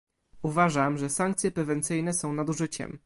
[0.41, 2.97] Uważam, że sankcje prewencyjne są nadużyciem